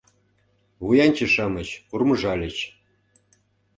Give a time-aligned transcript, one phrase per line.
[0.85, 2.57] —вуянче-шамыч урмыжальыч.